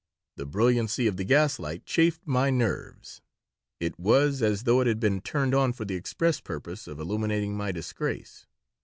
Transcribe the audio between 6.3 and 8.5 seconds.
purpose of illuminating my disgrace.